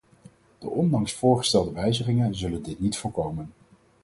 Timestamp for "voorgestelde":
1.13-1.71